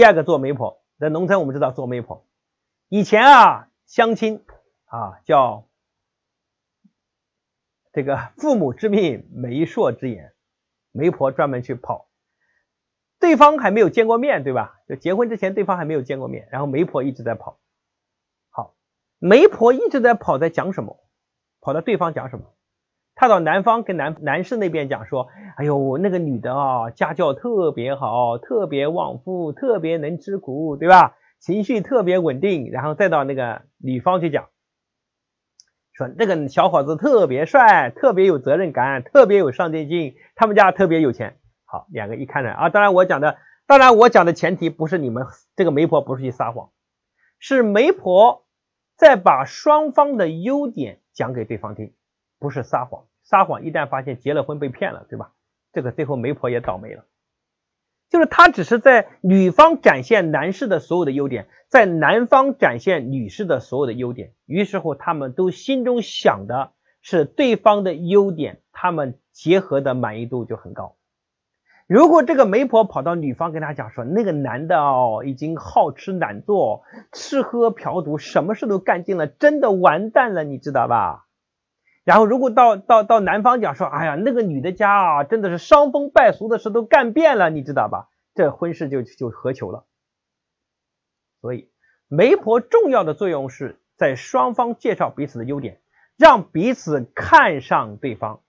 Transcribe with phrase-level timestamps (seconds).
[0.00, 2.26] 第二个做媒婆，在农村我们知道做媒婆，
[2.88, 4.42] 以前啊相亲
[4.86, 5.68] 啊叫
[7.92, 10.32] 这个父母之命媒妁之言，
[10.90, 12.08] 媒婆专门去跑，
[13.18, 14.80] 对方还没有见过面，对吧？
[14.88, 17.60] 就结婚之前对方还没有见过面，然后媒婆一直在跑，
[18.48, 18.74] 好，
[19.18, 20.98] 媒婆一直在跑，在讲什么？
[21.60, 22.46] 跑到对方讲什么？
[23.20, 31.18] 他到男方跟男男士那边讲说，哎呦，那个女的啊，家教特别好，特别旺夫，特别能吃苦，对吧？
[31.38, 32.70] 情绪特别稳定。
[32.70, 34.48] 然后再到那个女方去讲，
[35.92, 41.36] 说那个小伙子特别帅，特别有责任感，特别有上进心，他们家特别有钱。
[41.66, 45.26] 好，两个一看呢啊，当然我讲的，当然我讲的前提不是你们
[45.56, 46.70] 这个媒婆不是去撒谎，
[47.38, 48.46] 是媒婆
[48.96, 51.92] 在把双方的优点讲给对方听，
[52.38, 53.04] 不是撒谎。
[53.30, 55.30] 撒谎一旦发现结了婚被骗了，对吧？
[55.72, 57.04] 这个最后媒婆也倒霉了。
[58.08, 66.72] 就是他只是在女方展现男士的所有的优点，在男方展现女士的所有的优点，于是乎他们都心中想的
[67.02, 70.96] 是对方的优点，他们结合的满意度就很高。
[71.86, 81.26] 如果这个媒婆跑到女方跟他讲说，那个男的哦，已经好吃懒做，吃喝嫖赌，什么事都干尽了，真的完蛋了，你知道吧？
[82.02, 88.08] 然后，如果到到到男方讲说，哎呀，那个女的家啊，真的是伤风败俗的事都干遍了，你知道吧？
[88.34, 89.84] 这婚事就就合求了。
[91.40, 91.70] 所以，
[92.08, 95.80] 媒婆重要的作用是在双方介绍彼此的优点，
[96.16, 98.40] 让彼此看上对方。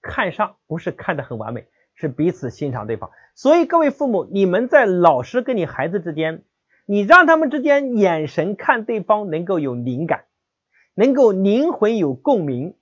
[0.00, 3.10] 看上不是看得很完美，是彼此欣赏对方。
[3.34, 6.44] 所以，各位父母，你们在老师跟你孩子之间，
[6.86, 10.25] 你让他们之间眼神看对方能够有灵感。
[10.98, 12.74] 能够灵魂有共鸣，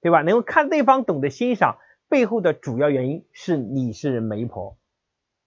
[0.00, 0.22] 对吧？
[0.22, 1.76] 能够看对方懂得欣赏，
[2.08, 4.78] 背后的主要原因是你是媒婆，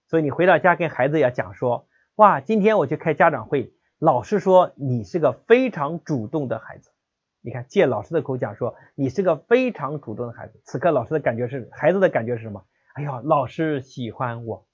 [0.06, 6.92] 所以你回到家跟孩子要讲说，哇，今天我去开家长会，老师说你是个非常主动的孩子。
[7.40, 12.64] 你看，借老师的口讲说你是个非常主动的孩子，此刻老师的感觉是，孩子的感觉是什么？
[12.94, 14.68] 哎呀，老师喜欢我。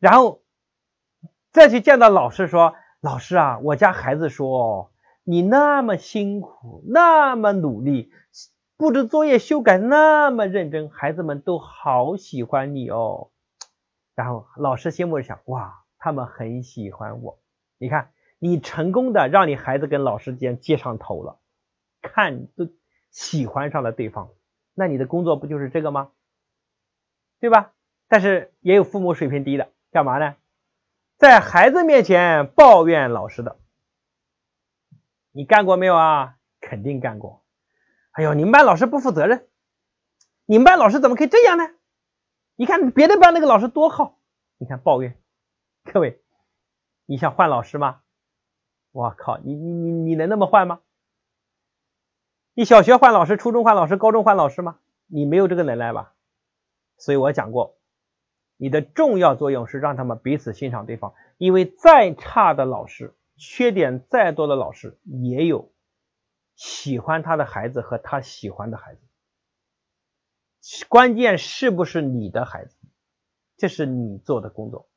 [0.00, 0.42] 然后
[1.52, 4.90] 再去见到老师说，老师啊，我家孩子说。
[5.30, 8.10] 你那么辛苦，那么努力，
[8.78, 13.28] 布置作业、修改那么认真，孩子们都好喜欢你哦。
[14.14, 17.38] 然后老师心目想，哇，他们很喜欢我。
[17.76, 21.38] 你看，你成功的让你孩子跟老师间接上头了，
[22.00, 22.66] 看都
[23.10, 24.30] 喜欢上了对方。
[24.72, 26.08] 那你的工作不就是这个吗？
[27.38, 27.74] 对吧？
[28.08, 30.36] 但是也有父母水平低的，干嘛呢？
[31.18, 33.58] 在孩子面前抱怨老师的。
[35.38, 36.34] 你干过没有啊？
[36.60, 37.44] 肯定干过。
[38.10, 39.46] 哎呦，你们班老师不负责任，
[40.46, 41.70] 你们班老师怎么可以这样呢？
[42.56, 44.18] 你看别的班那个老师多好，
[44.56, 45.16] 你看抱怨。
[45.84, 46.20] 各位，
[47.06, 48.00] 你想换老师吗？
[48.90, 50.80] 我靠，你你你你能那么换吗？
[52.54, 54.80] 你小学换老师，初中换老师，高中换老师吗？
[55.06, 56.14] 你没有这个能耐吧？
[56.96, 57.78] 所以我讲过，
[58.56, 63.14] 你的重要作用是让他们彼此欣赏对方，因为再差的老师。
[63.38, 65.72] 缺点再多的老师也有
[66.54, 69.00] 喜欢他的孩子和他喜欢的孩子，
[70.88, 72.76] 关键是不是你的孩子？
[73.56, 74.88] 这是你做的工作，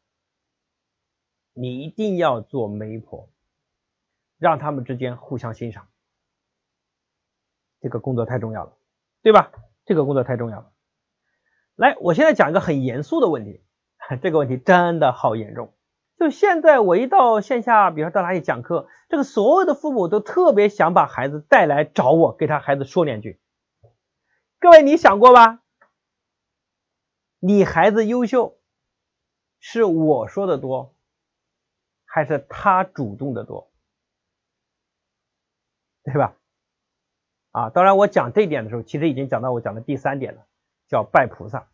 [1.54, 3.30] 你一定要做媒婆，
[4.38, 5.88] 让他们之间互相欣赏，
[7.80, 8.78] 这个工作太重要了，
[9.22, 9.52] 对吧？
[9.86, 10.72] 这个工作太重要了。
[11.76, 13.64] 来，我现在讲一个很严肃的问题，
[14.22, 15.74] 这个问题真的好严重。
[16.22, 23.42] 就现在，我一到线下，比如说到哪里讲课，这个所有的父母都特别想把孩子带来找我，给他孩子说两句。
[24.60, 25.64] 各位，你想过吧？
[27.40, 28.60] 你孩子优秀，
[29.60, 30.94] 是我说的多，
[32.06, 33.72] 还是他主动的多？
[36.04, 36.36] 对吧？
[37.50, 40.46] 啊，当然，我讲这点的时候，其实已经讲到我讲的第三点了，
[40.88, 41.68] 叫拜菩萨。